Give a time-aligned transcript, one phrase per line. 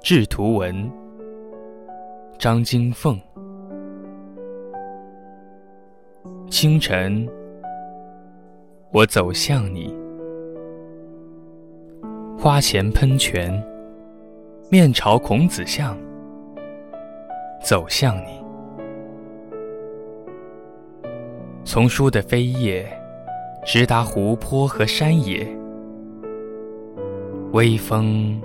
[0.00, 0.90] 制图文：
[2.38, 3.20] 张金凤。
[6.48, 7.28] 清晨，
[8.90, 9.94] 我走向你，
[12.38, 13.62] 花前喷泉，
[14.70, 15.96] 面朝孔子像，
[17.62, 18.37] 走向你。
[21.70, 22.90] 从书的扉页，
[23.62, 25.46] 直达湖泊和山野，
[27.52, 28.40] 微风。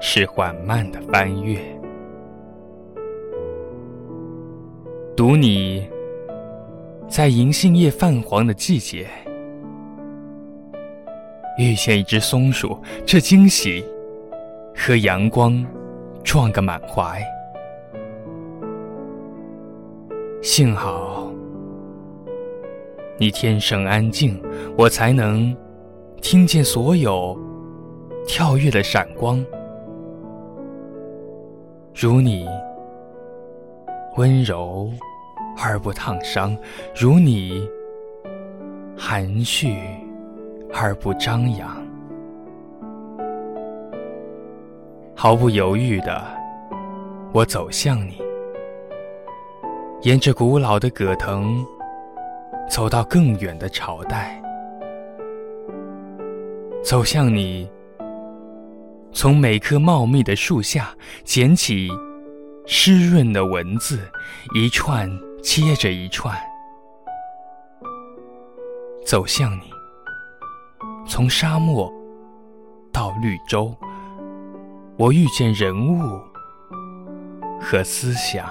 [0.00, 1.60] 是缓慢的翻阅，
[5.16, 5.88] 读你
[7.08, 9.06] 在银杏叶泛黄的季节，
[11.56, 13.84] 遇见一只松鼠，这惊喜
[14.76, 15.64] 和阳光
[16.24, 17.20] 撞个满怀。
[20.42, 21.32] 幸好
[23.20, 24.40] 你天生安静，
[24.76, 25.54] 我才能
[26.22, 27.36] 听见所有
[28.28, 29.44] 跳跃的闪光。
[31.92, 32.46] 如你
[34.16, 34.88] 温柔
[35.60, 36.56] 而不烫伤，
[36.94, 37.68] 如你
[38.96, 39.76] 含蓄
[40.72, 41.68] 而不张扬，
[45.16, 46.24] 毫不犹豫的，
[47.32, 48.22] 我走向你，
[50.02, 51.66] 沿着古老的葛藤，
[52.68, 54.40] 走到更远的朝代，
[56.84, 57.68] 走向你。
[59.10, 61.88] 从每棵茂密的树下捡起
[62.66, 63.98] 湿润的文字，
[64.54, 65.10] 一串
[65.42, 66.38] 接着一串，
[69.04, 69.62] 走向你。
[71.06, 71.90] 从沙漠
[72.92, 73.74] 到绿洲，
[74.98, 76.20] 我遇见人物
[77.60, 78.46] 和思想。